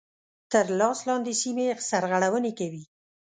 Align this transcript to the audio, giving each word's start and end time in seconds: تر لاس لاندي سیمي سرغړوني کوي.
تر 0.51 0.65
لاس 0.79 0.99
لاندي 1.07 1.33
سیمي 1.41 1.65
سرغړوني 1.89 2.51
کوي. 2.59 2.83